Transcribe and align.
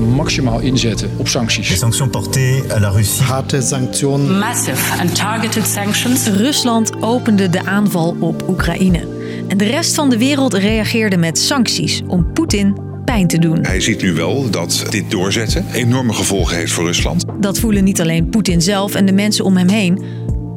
maximaal 0.00 0.60
inzetten 0.60 1.10
op 1.16 1.28
sancties. 1.28 1.78
Sanctions 1.78 2.10
portées 2.10 2.70
à 2.70 2.80
la 2.80 2.88
Russie. 2.88 3.24
Harte 3.24 3.60
sanctionen. 3.60 4.38
Massive 4.38 5.00
and 5.00 5.14
targeted 5.14 5.66
sanctions. 5.66 6.26
Rusland 6.26 6.92
opende 7.00 7.48
de 7.48 7.64
aanval 7.64 8.16
op 8.20 8.48
Oekraïne. 8.48 9.06
En 9.48 9.56
de 9.56 9.64
rest 9.64 9.94
van 9.94 10.10
de 10.10 10.18
wereld 10.18 10.54
reageerde 10.54 11.16
met 11.16 11.38
sancties 11.38 12.02
om 12.06 12.32
Poetin 12.32 12.76
pijn 13.04 13.26
te 13.26 13.38
doen. 13.38 13.58
Hij 13.62 13.80
ziet 13.80 14.02
nu 14.02 14.12
wel 14.12 14.50
dat 14.50 14.84
dit 14.90 15.10
doorzetten 15.10 15.64
enorme 15.72 16.12
gevolgen 16.12 16.56
heeft 16.56 16.72
voor 16.72 16.84
Rusland. 16.84 17.24
Dat 17.40 17.58
voelen 17.58 17.84
niet 17.84 18.00
alleen 18.00 18.28
Poetin 18.28 18.62
zelf 18.62 18.94
en 18.94 19.06
de 19.06 19.12
mensen 19.12 19.44
om 19.44 19.56
hem 19.56 19.68
heen, 19.68 20.02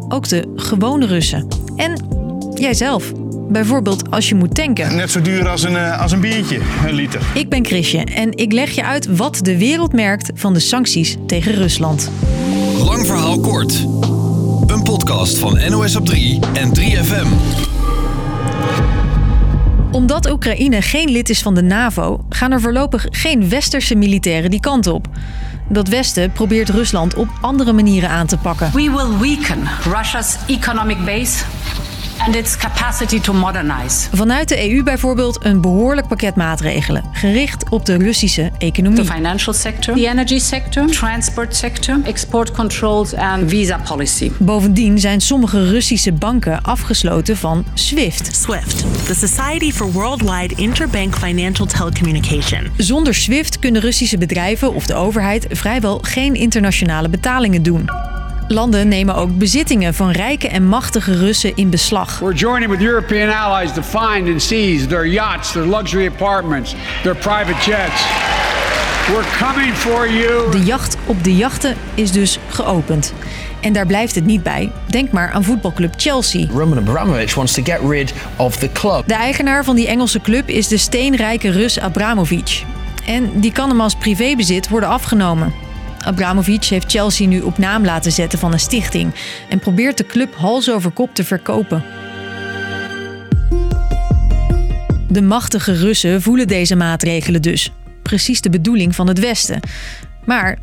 ook 0.10 0.28
de 0.28 0.52
gewone 0.56 1.06
Russen. 1.06 1.48
En 1.76 1.94
jijzelf. 2.54 3.21
Bijvoorbeeld 3.52 4.12
als 4.12 4.30
je 4.30 4.36
moet 4.36 4.56
tanken. 4.56 4.96
Net 4.96 5.12
zo 5.12 5.22
duur 5.22 5.50
als 5.50 5.64
een, 5.64 5.78
eh, 5.78 6.02
als 6.02 6.12
een 6.12 6.20
biertje, 6.20 6.60
een 6.88 6.94
liter. 6.94 7.22
Ik 7.34 7.50
ben 7.50 7.66
Chrisje 7.66 7.98
en 7.98 8.38
ik 8.38 8.52
leg 8.52 8.72
je 8.72 8.84
uit 8.84 9.16
wat 9.16 9.40
de 9.42 9.58
wereld 9.58 9.94
merkt 9.94 10.32
van 10.36 10.54
de 10.54 10.60
sancties 10.60 11.18
tegen 11.28 11.54
Rusland. 11.54 12.12
Lang 12.78 13.06
verhaal 13.06 13.40
kort. 13.40 13.86
Een 14.68 14.84
podcast 14.84 15.38
van 15.38 15.60
NOS 15.70 15.96
op 15.96 16.06
3 16.06 16.40
en 16.54 16.74
3FM. 16.74 17.28
Omdat 19.92 20.32
Oekraïne 20.32 20.82
geen 20.82 21.10
lid 21.10 21.30
is 21.30 21.42
van 21.42 21.56
de 21.56 21.64
NAVO, 21.64 22.26
gaan 22.30 22.52
er 22.52 22.62
voorlopig 22.62 23.06
geen 23.10 23.50
westerse 23.50 23.96
militairen 23.96 24.50
die 24.50 24.60
kant 24.60 24.88
op. 24.88 25.08
Dat 25.70 25.88
Westen 25.88 26.32
probeert 26.32 26.70
Rusland 26.70 27.16
op 27.16 27.28
andere 27.42 27.74
manieren 27.74 28.10
aan 28.10 28.28
te 28.28 28.38
pakken. 28.38 28.72
We 28.74 28.92
will 28.92 29.36
weaken 29.36 29.68
Russia's 29.84 30.38
economic 30.48 31.06
base 31.06 31.44
and 32.26 32.36
its 32.36 32.58
capacity 32.58 33.20
to 33.20 33.34
modernize. 33.34 34.08
Vanuit 34.14 34.48
de 34.48 34.72
EU 34.72 34.84
bijvoorbeeld 34.84 35.46
een 35.46 35.62
behoorlijk 35.62 36.08
pakket 36.08 36.36
maatregelen, 36.36 37.04
gericht 37.12 37.70
op 37.70 37.86
de 37.86 37.98
Russische 37.98 38.52
economie. 38.58 39.04
The 39.04 39.14
financial 39.14 39.54
sector, 39.54 39.96
the 39.96 40.08
energy 40.08 40.40
sector, 40.40 40.86
transport 40.88 41.56
sector, 41.56 42.00
export 42.04 42.52
controls 42.52 43.14
and 43.14 43.50
visa 43.50 43.78
policy. 43.78 44.32
Bovendien 44.40 45.00
zijn 45.00 45.22
sommige 45.22 45.70
Russische 45.70 46.12
banken 46.12 46.62
afgesloten 46.62 47.38
van 47.38 47.66
SWIFT. 47.74 48.36
SWIFT, 48.36 48.86
the 49.06 49.16
Society 49.16 49.72
for 49.72 49.92
Worldwide 49.92 50.56
Interbank 50.56 51.16
Financial 51.16 51.68
Telecommunication. 51.68 52.72
Zonder 52.78 53.14
SWIFT 53.14 53.60
kunnen 53.60 53.82
Russische 53.82 54.18
bedrijven 54.18 54.74
of 54.74 54.86
de 54.86 54.94
overheid 54.94 55.48
vrijwel 55.50 56.00
geen 56.02 56.36
internationale 56.36 57.10
betalingen 57.10 57.64
doen. 57.64 58.11
Landen 58.54 58.88
nemen 58.88 59.16
ook 59.16 59.38
bezittingen 59.38 59.94
van 59.94 60.12
rijke 60.12 60.48
en 60.48 60.68
machtige 60.68 61.18
Russen 61.18 61.56
in 61.56 61.70
beslag. 61.70 62.20
We're 62.20 62.34
joining 62.34 62.72
with 62.72 62.82
European 62.82 63.30
allies 63.30 63.74
to 63.74 63.82
find 63.82 64.30
and 64.30 64.42
seize 64.42 64.88
their 64.88 65.08
yachts, 65.08 65.52
their 65.52 65.68
luxury 65.68 66.08
apartments, 66.08 66.76
their 67.04 67.16
private 67.16 67.72
jets. 67.72 68.04
We're 69.08 69.48
coming 69.48 69.74
for 69.74 70.12
you. 70.12 70.52
De 70.52 70.64
jacht 70.64 70.98
op 71.06 71.24
de 71.24 71.36
jachten 71.36 71.76
is 71.96 72.12
dus 72.12 72.40
geopend. 72.50 73.14
En 73.62 73.74
daar 73.74 73.86
blijft 73.86 74.16
het 74.16 74.26
niet 74.26 74.44
bij. 74.44 74.72
Denk 74.88 75.12
maar 75.12 75.32
aan 75.32 75.44
voetbalclub 75.44 75.94
Chelsea. 75.98 76.48
Roman 76.50 76.78
Abramovich 76.78 77.36
wants 77.36 77.54
to 77.54 77.64
get 77.64 77.80
rid 77.90 78.14
of 78.36 78.56
the 78.58 78.72
club. 78.72 79.04
De 79.06 79.14
eigenaar 79.14 79.64
van 79.64 79.76
die 79.76 79.88
Engelse 79.88 80.22
club 80.22 80.50
is 80.50 80.68
de 80.68 80.78
steenrijke 80.78 81.50
Rus 81.50 81.80
Abramovich. 81.80 82.64
En 83.06 83.30
die 83.40 83.52
kan 83.52 83.70
hem 83.70 83.82
als 83.82 83.96
privébezit 83.96 84.70
worden 84.70 84.90
afgenomen. 84.90 85.54
Abramovich 86.06 86.70
heeft 86.70 86.92
Chelsea 86.92 87.28
nu 87.28 87.42
op 87.42 87.58
naam 87.58 87.86
laten 87.86 88.12
zetten 88.12 88.40
van 88.40 88.54
een 88.54 88.60
stichting 88.60 89.14
en 89.50 89.60
probeert 89.60 89.98
de 89.98 90.06
club 90.06 90.36
hals 90.36 90.72
over 90.72 90.92
kop 90.92 91.16
te 91.16 91.24
verkopen. 91.24 91.84
De 95.08 95.22
machtige 95.22 95.74
Russen 95.74 96.22
voelen 96.22 96.48
deze 96.48 96.76
maatregelen 96.76 97.42
dus. 97.42 97.72
Precies 98.02 98.42
de 98.42 98.50
bedoeling 98.50 98.96
van 98.96 99.08
het 99.08 99.20
Westen. 99.20 99.60
Maar 100.26 100.58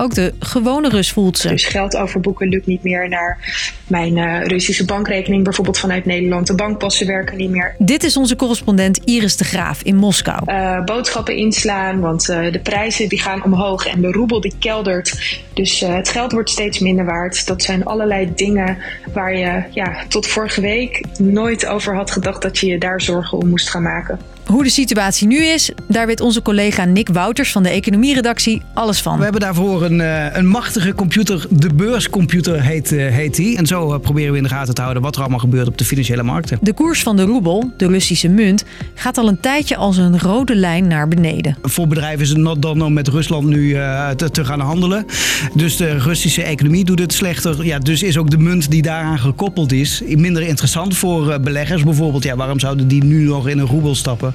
ook 0.00 0.14
de 0.14 0.34
gewone 0.38 0.88
Rus 0.88 1.10
voelt 1.10 1.38
ze. 1.38 1.48
Dus 1.48 1.64
geld 1.64 1.96
overboeken 1.96 2.48
lukt 2.48 2.66
niet 2.66 2.82
meer 2.82 3.08
naar 3.08 3.38
mijn 3.86 4.16
uh, 4.16 4.44
Russische 4.44 4.84
bankrekening, 4.84 5.44
bijvoorbeeld 5.44 5.78
vanuit 5.78 6.04
Nederland. 6.04 6.46
De 6.46 6.54
bankpassen 6.54 7.06
werken 7.06 7.36
niet 7.36 7.50
meer. 7.50 7.74
Dit 7.78 8.04
is 8.04 8.16
onze 8.16 8.36
correspondent 8.36 9.00
Iris 9.04 9.36
de 9.36 9.44
Graaf 9.44 9.82
in 9.82 9.96
Moskou. 9.96 10.42
Uh, 10.46 10.84
boodschappen 10.84 11.36
inslaan, 11.36 12.00
want 12.00 12.28
uh, 12.28 12.52
de 12.52 12.60
prijzen 12.60 13.08
die 13.08 13.20
gaan 13.20 13.44
omhoog 13.44 13.86
en 13.86 14.00
de 14.00 14.10
roebel 14.10 14.40
die 14.40 14.54
keldert. 14.58 15.40
Dus 15.54 15.80
het 15.80 16.08
geld 16.08 16.32
wordt 16.32 16.50
steeds 16.50 16.78
minder 16.78 17.04
waard. 17.04 17.46
Dat 17.46 17.62
zijn 17.62 17.84
allerlei 17.84 18.32
dingen 18.34 18.78
waar 19.12 19.36
je 19.36 19.62
ja, 19.70 20.04
tot 20.08 20.26
vorige 20.26 20.60
week 20.60 21.04
nooit 21.18 21.66
over 21.66 21.94
had 21.94 22.10
gedacht 22.10 22.42
dat 22.42 22.58
je 22.58 22.66
je 22.66 22.78
daar 22.78 23.00
zorgen 23.00 23.38
om 23.38 23.48
moest 23.48 23.70
gaan 23.70 23.82
maken. 23.82 24.18
Hoe 24.46 24.62
de 24.62 24.70
situatie 24.70 25.26
nu 25.26 25.44
is, 25.44 25.70
daar 25.88 26.06
weet 26.06 26.20
onze 26.20 26.42
collega 26.42 26.84
Nick 26.84 27.08
Wouters 27.08 27.52
van 27.52 27.62
de 27.62 27.68
economieredactie 27.68 28.62
alles 28.74 29.00
van. 29.00 29.16
We 29.16 29.22
hebben 29.22 29.40
daarvoor 29.40 29.84
een, 29.84 29.98
een 30.38 30.46
machtige 30.46 30.94
computer, 30.94 31.46
de 31.50 31.74
beurscomputer 31.74 32.62
heet, 32.62 32.90
heet 32.90 33.36
die. 33.36 33.56
En 33.56 33.66
zo 33.66 33.98
proberen 33.98 34.30
we 34.30 34.36
in 34.36 34.42
de 34.42 34.48
gaten 34.48 34.74
te 34.74 34.80
houden 34.80 35.02
wat 35.02 35.14
er 35.14 35.20
allemaal 35.20 35.38
gebeurt 35.38 35.68
op 35.68 35.78
de 35.78 35.84
financiële 35.84 36.22
markten. 36.22 36.58
De 36.60 36.72
koers 36.72 37.02
van 37.02 37.16
de 37.16 37.22
roebel, 37.22 37.72
de 37.76 37.86
Russische 37.86 38.28
munt, 38.28 38.64
gaat 38.94 39.18
al 39.18 39.28
een 39.28 39.40
tijdje 39.40 39.76
als 39.76 39.96
een 39.96 40.20
rode 40.20 40.54
lijn 40.54 40.86
naar 40.86 41.08
beneden. 41.08 41.56
Voor 41.62 41.86
bedrijven 41.86 42.20
is 42.20 42.28
het 42.28 42.62
dan 42.62 42.82
om 42.82 42.92
met 42.92 43.08
Rusland 43.08 43.46
nu 43.46 43.72
te, 44.16 44.30
te, 44.30 44.44
gaan 44.44 44.60
handelen. 44.60 45.06
Dus 45.54 45.76
de 45.76 45.98
Russische 45.98 46.42
economie 46.42 46.84
doet 46.84 46.98
het 46.98 47.12
slechter. 47.12 47.64
Ja, 47.64 47.78
dus 47.78 48.02
is 48.02 48.18
ook 48.18 48.30
de 48.30 48.38
munt 48.38 48.70
die 48.70 48.82
daaraan 48.82 49.18
gekoppeld 49.18 49.72
is 49.72 50.02
minder 50.06 50.42
interessant 50.42 50.96
voor 50.96 51.40
beleggers. 51.40 51.82
Bijvoorbeeld, 51.82 52.22
ja, 52.22 52.36
waarom 52.36 52.60
zouden 52.60 52.88
die 52.88 53.04
nu 53.04 53.24
nog 53.24 53.48
in 53.48 53.58
een 53.58 53.66
roebel 53.66 53.94
stappen? 53.94 54.34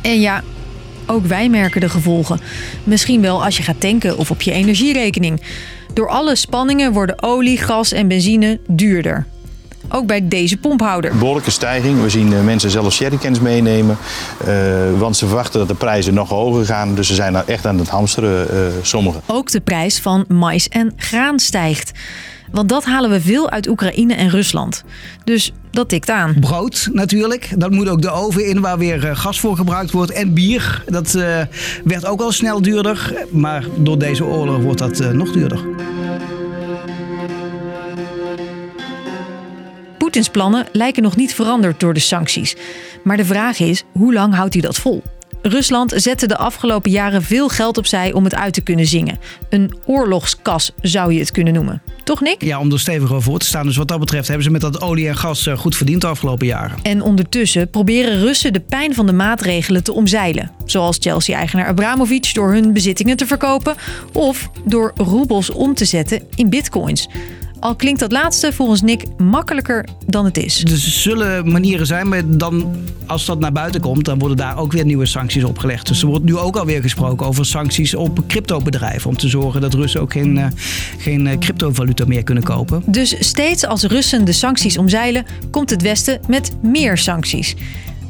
En 0.00 0.20
ja, 0.20 0.42
ook 1.06 1.26
wij 1.26 1.48
merken 1.48 1.80
de 1.80 1.88
gevolgen. 1.88 2.40
Misschien 2.84 3.20
wel 3.20 3.44
als 3.44 3.56
je 3.56 3.62
gaat 3.62 3.80
tanken 3.80 4.18
of 4.18 4.30
op 4.30 4.42
je 4.42 4.52
energierekening. 4.52 5.40
Door 5.94 6.08
alle 6.08 6.36
spanningen 6.36 6.92
worden 6.92 7.22
olie, 7.22 7.58
gas 7.58 7.92
en 7.92 8.08
benzine 8.08 8.58
duurder. 8.66 9.26
Ook 9.92 10.06
bij 10.06 10.28
deze 10.28 10.56
pomphouder. 10.56 11.16
Behoorlijke 11.16 11.50
stijging. 11.50 12.02
We 12.02 12.08
zien 12.08 12.44
mensen 12.44 12.70
zelfs 12.70 12.98
jerrycans 12.98 13.40
meenemen. 13.40 13.96
Uh, 14.48 14.98
want 14.98 15.16
ze 15.16 15.26
verwachten 15.26 15.58
dat 15.58 15.68
de 15.68 15.74
prijzen 15.74 16.14
nog 16.14 16.28
hoger 16.28 16.64
gaan. 16.64 16.94
Dus 16.94 17.06
ze 17.06 17.14
zijn 17.14 17.32
daar 17.32 17.46
echt 17.46 17.66
aan 17.66 17.78
het 17.78 17.88
hamsteren, 17.88 18.46
uh, 18.54 18.60
sommigen. 18.82 19.20
Ook 19.26 19.50
de 19.50 19.60
prijs 19.60 20.00
van 20.00 20.24
mais 20.28 20.68
en 20.68 20.92
graan 20.96 21.38
stijgt. 21.38 21.92
Want 22.50 22.68
dat 22.68 22.84
halen 22.84 23.10
we 23.10 23.20
veel 23.20 23.50
uit 23.50 23.68
Oekraïne 23.68 24.14
en 24.14 24.30
Rusland. 24.30 24.84
Dus 25.24 25.52
dat 25.70 25.88
tikt 25.88 26.10
aan. 26.10 26.36
Brood 26.40 26.88
natuurlijk. 26.92 27.52
Dat 27.56 27.70
moet 27.70 27.88
ook 27.88 28.02
de 28.02 28.10
oven 28.10 28.46
in 28.46 28.60
waar 28.60 28.78
weer 28.78 29.16
gas 29.16 29.40
voor 29.40 29.56
gebruikt 29.56 29.90
wordt. 29.90 30.10
En 30.10 30.34
bier. 30.34 30.82
Dat 30.86 31.14
uh, 31.14 31.38
werd 31.84 32.06
ook 32.06 32.20
al 32.20 32.32
snel 32.32 32.62
duurder. 32.62 33.14
Maar 33.30 33.64
door 33.76 33.98
deze 33.98 34.24
oorlog 34.24 34.62
wordt 34.62 34.78
dat 34.78 35.00
uh, 35.00 35.08
nog 35.08 35.32
duurder. 35.32 35.60
Poetins 40.10 40.34
plannen 40.34 40.66
lijken 40.72 41.02
nog 41.02 41.16
niet 41.16 41.34
veranderd 41.34 41.80
door 41.80 41.94
de 41.94 42.00
sancties. 42.00 42.56
Maar 43.04 43.16
de 43.16 43.24
vraag 43.24 43.58
is, 43.58 43.84
hoe 43.92 44.12
lang 44.12 44.34
houdt 44.34 44.52
hij 44.52 44.62
dat 44.62 44.76
vol? 44.76 45.02
Rusland 45.42 45.92
zette 45.96 46.26
de 46.26 46.36
afgelopen 46.36 46.90
jaren 46.90 47.22
veel 47.22 47.48
geld 47.48 47.78
opzij 47.78 48.12
om 48.12 48.24
het 48.24 48.34
uit 48.34 48.54
te 48.54 48.60
kunnen 48.60 48.86
zingen. 48.86 49.18
Een 49.48 49.74
oorlogskas 49.86 50.72
zou 50.80 51.12
je 51.12 51.18
het 51.18 51.30
kunnen 51.30 51.52
noemen. 51.52 51.82
Toch, 52.04 52.20
Nick? 52.20 52.44
Ja, 52.44 52.58
om 52.58 52.72
er 52.72 52.80
steviger 52.80 53.22
voor 53.22 53.38
te 53.38 53.46
staan. 53.46 53.66
Dus 53.66 53.76
wat 53.76 53.88
dat 53.88 54.00
betreft 54.00 54.26
hebben 54.26 54.44
ze 54.44 54.50
met 54.50 54.60
dat 54.60 54.80
olie 54.80 55.08
en 55.08 55.16
gas 55.16 55.48
goed 55.56 55.76
verdiend 55.76 56.00
de 56.00 56.06
afgelopen 56.06 56.46
jaren. 56.46 56.78
En 56.82 57.02
ondertussen 57.02 57.70
proberen 57.70 58.20
Russen 58.20 58.52
de 58.52 58.60
pijn 58.60 58.94
van 58.94 59.06
de 59.06 59.12
maatregelen 59.12 59.84
te 59.84 59.92
omzeilen. 59.92 60.50
Zoals 60.64 60.96
Chelsea-eigenaar 61.00 61.66
Abramovich 61.66 62.32
door 62.32 62.52
hun 62.52 62.72
bezittingen 62.72 63.16
te 63.16 63.26
verkopen... 63.26 63.74
of 64.12 64.50
door 64.64 64.92
roebels 64.96 65.50
om 65.50 65.74
te 65.74 65.84
zetten 65.84 66.22
in 66.34 66.48
bitcoins. 66.48 67.08
Al 67.60 67.74
klinkt 67.74 68.00
dat 68.00 68.12
laatste 68.12 68.52
volgens 68.52 68.82
Nick 68.82 69.04
makkelijker 69.18 69.84
dan 70.06 70.24
het 70.24 70.36
is. 70.36 70.64
Er 70.64 70.76
zullen 70.76 71.50
manieren 71.50 71.86
zijn, 71.86 72.08
maar 72.08 72.22
dan, 72.26 72.74
als 73.06 73.24
dat 73.24 73.38
naar 73.38 73.52
buiten 73.52 73.80
komt, 73.80 74.04
dan 74.04 74.18
worden 74.18 74.36
daar 74.36 74.58
ook 74.58 74.72
weer 74.72 74.84
nieuwe 74.84 75.06
sancties 75.06 75.44
opgelegd. 75.44 75.86
Dus 75.86 76.00
er 76.00 76.06
wordt 76.06 76.24
nu 76.24 76.36
ook 76.36 76.56
alweer 76.56 76.82
gesproken 76.82 77.26
over 77.26 77.46
sancties 77.46 77.94
op 77.94 78.20
cryptobedrijven. 78.26 79.10
Om 79.10 79.16
te 79.16 79.28
zorgen 79.28 79.60
dat 79.60 79.74
Russen 79.74 80.00
ook 80.00 80.12
geen, 80.12 80.36
uh, 80.36 80.46
geen 80.98 81.26
uh, 81.26 81.38
cryptovaluta 81.38 82.04
meer 82.06 82.22
kunnen 82.22 82.44
kopen. 82.44 82.82
Dus 82.86 83.16
steeds 83.18 83.66
als 83.66 83.82
Russen 83.82 84.24
de 84.24 84.32
sancties 84.32 84.78
omzeilen, 84.78 85.24
komt 85.50 85.70
het 85.70 85.82
Westen 85.82 86.20
met 86.28 86.50
meer 86.62 86.98
sancties. 86.98 87.54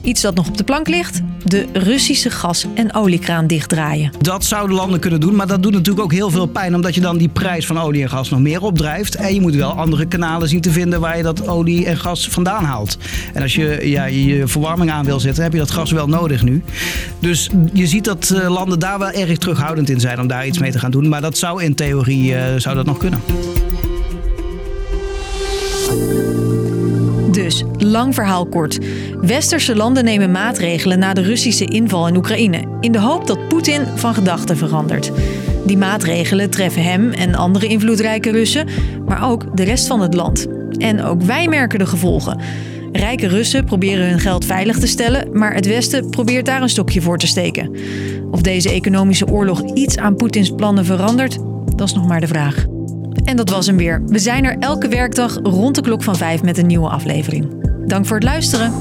Iets 0.02 0.20
dat 0.20 0.34
nog 0.34 0.48
op 0.48 0.56
de 0.56 0.64
plank 0.64 0.88
ligt: 0.88 1.20
de 1.44 1.66
Russische 1.72 2.30
gas- 2.30 2.66
en 2.74 2.94
oliekraan 2.94 3.46
dichtdraaien. 3.46 4.12
Dat 4.20 4.44
zouden 4.44 4.76
landen 4.76 5.00
kunnen 5.00 5.20
doen, 5.20 5.34
maar 5.34 5.46
dat 5.46 5.62
doet 5.62 5.72
natuurlijk 5.72 6.04
ook 6.04 6.12
heel 6.12 6.30
veel 6.30 6.46
pijn, 6.46 6.74
omdat 6.74 6.94
je 6.94 7.00
dan 7.00 7.18
die 7.18 7.28
prijs 7.28 7.66
van 7.66 7.78
olie 7.78 8.02
en 8.02 8.08
gas 8.08 8.30
nog 8.30 8.40
meer 8.40 8.62
opdrijft. 8.62 9.14
En 9.14 9.34
je 9.34 9.40
moet 9.40 9.54
wel 9.54 9.70
andere 9.70 10.06
kanalen 10.06 10.48
zien 10.48 10.60
te 10.60 10.70
vinden 10.70 11.00
waar 11.00 11.16
je 11.16 11.22
dat 11.22 11.48
olie 11.48 11.86
en 11.86 11.96
gas 11.96 12.28
vandaan 12.28 12.64
haalt. 12.64 12.98
En 13.34 13.42
als 13.42 13.54
je 13.54 13.80
ja, 13.82 14.04
je 14.04 14.46
verwarming 14.46 14.90
aan 14.90 15.04
wil 15.04 15.20
zetten, 15.20 15.42
heb 15.42 15.52
je 15.52 15.58
dat 15.58 15.70
gas 15.70 15.90
wel 15.90 16.06
nodig 16.06 16.42
nu. 16.42 16.62
Dus 17.18 17.50
je 17.72 17.86
ziet 17.86 18.04
dat 18.04 18.30
uh, 18.34 18.50
landen 18.50 18.78
daar 18.78 18.98
wel 18.98 19.10
erg 19.10 19.38
terughoudend 19.38 19.90
in 19.90 20.00
zijn 20.00 20.20
om 20.20 20.26
daar 20.26 20.46
iets 20.46 20.58
mee 20.58 20.70
te 20.70 20.78
gaan 20.78 20.90
doen. 20.90 21.08
Maar 21.08 21.20
dat 21.20 21.38
zou 21.38 21.62
in 21.62 21.74
theorie 21.74 22.32
uh, 22.32 22.42
zou 22.56 22.74
dat 22.74 22.86
nog 22.86 22.98
kunnen. 22.98 23.20
Dus, 27.30 27.64
lang 27.78 28.14
verhaal 28.14 28.46
kort. 28.46 28.78
Westerse 29.20 29.76
landen 29.76 30.04
nemen 30.04 30.30
maatregelen 30.30 30.98
na 30.98 31.12
de 31.12 31.22
Russische 31.22 31.64
inval 31.64 32.08
in 32.08 32.16
Oekraïne, 32.16 32.62
in 32.80 32.92
de 32.92 33.00
hoop 33.00 33.26
dat 33.26 33.48
Poetin 33.48 33.82
van 33.94 34.14
gedachten 34.14 34.56
verandert. 34.56 35.10
Die 35.66 35.78
maatregelen 35.78 36.50
treffen 36.50 36.82
hem 36.82 37.10
en 37.10 37.34
andere 37.34 37.66
invloedrijke 37.66 38.30
Russen, 38.30 38.66
maar 39.06 39.30
ook 39.30 39.56
de 39.56 39.64
rest 39.64 39.86
van 39.86 40.00
het 40.00 40.14
land. 40.14 40.46
En 40.78 41.02
ook 41.02 41.22
wij 41.22 41.48
merken 41.48 41.78
de 41.78 41.86
gevolgen. 41.86 42.40
Rijke 42.92 43.26
Russen 43.26 43.64
proberen 43.64 44.08
hun 44.08 44.20
geld 44.20 44.44
veilig 44.44 44.78
te 44.78 44.86
stellen, 44.86 45.38
maar 45.38 45.54
het 45.54 45.66
Westen 45.66 46.10
probeert 46.10 46.46
daar 46.46 46.62
een 46.62 46.68
stokje 46.68 47.00
voor 47.00 47.18
te 47.18 47.26
steken. 47.26 47.76
Of 48.30 48.40
deze 48.40 48.70
economische 48.70 49.26
oorlog 49.26 49.62
iets 49.74 49.96
aan 49.96 50.16
Poetins 50.16 50.50
plannen 50.50 50.84
verandert, 50.84 51.38
dat 51.76 51.88
is 51.88 51.94
nog 51.94 52.06
maar 52.06 52.20
de 52.20 52.26
vraag. 52.26 52.66
En 53.30 53.36
dat 53.36 53.50
was 53.50 53.66
hem 53.66 53.76
weer. 53.76 54.02
We 54.06 54.18
zijn 54.18 54.44
er 54.44 54.56
elke 54.58 54.88
werkdag 54.88 55.38
rond 55.42 55.74
de 55.74 55.82
klok 55.82 56.02
van 56.02 56.16
5 56.16 56.42
met 56.42 56.58
een 56.58 56.66
nieuwe 56.66 56.88
aflevering. 56.88 57.46
Dank 57.86 58.06
voor 58.06 58.16
het 58.16 58.24
luisteren. 58.24 58.72